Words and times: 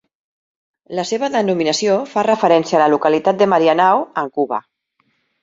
La 0.99 1.03
seva 1.09 1.29
denominació 1.35 1.97
fa 2.13 2.23
referència 2.29 2.79
a 2.79 2.81
la 2.85 2.89
localitat 2.95 3.39
de 3.45 3.49
Marianao, 3.53 4.03
en 4.25 4.35
Cuba. 4.41 4.63